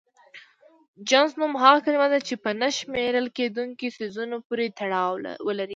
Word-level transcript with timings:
جنس 1.09 1.31
نوم 1.39 1.53
هغه 1.63 1.79
کلمه 1.85 2.07
ده 2.13 2.19
چې 2.27 2.33
په 2.43 2.49
نه 2.61 2.69
شمېرل 2.77 3.25
کيدونکو 3.37 3.85
څيزونو 3.97 4.35
پورې 4.47 4.65
تړاو 4.79 5.13
ولري. 5.47 5.69